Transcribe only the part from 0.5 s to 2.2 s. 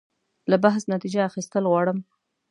بحث نتیجه اخیستل غواړم.